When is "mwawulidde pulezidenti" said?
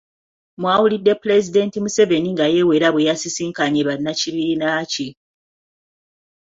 0.61-1.77